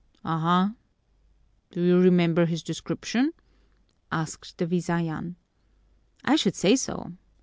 [0.25, 0.73] "Aha!
[1.69, 3.33] Do you remember his description?"
[4.11, 5.35] asked the Visayan.
[6.25, 7.11] "I should say so!